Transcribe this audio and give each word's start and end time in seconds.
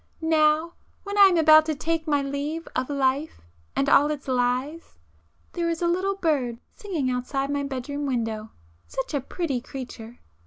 —now 0.19 0.73
when 1.03 1.15
I 1.15 1.25
am 1.27 1.37
about 1.37 1.63
to 1.67 1.75
take 1.75 2.07
my 2.07 2.23
leave 2.23 2.67
of 2.75 2.89
life 2.89 3.39
and 3.75 3.87
all 3.87 4.09
its 4.09 4.27
lies!... 4.27 4.97
There 5.53 5.69
is 5.69 5.79
a 5.83 5.87
little 5.87 6.15
bird 6.15 6.57
singing 6.73 7.11
outside 7.11 7.51
my 7.51 7.61
bedroom 7.61 8.07
window,—such 8.07 9.13
a 9.13 9.21
pretty 9.21 9.61
creature! 9.61 10.17